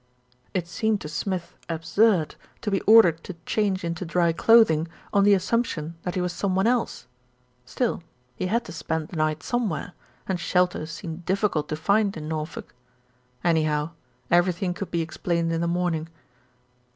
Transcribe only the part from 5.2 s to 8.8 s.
the assumption that he was some one else; still, he had to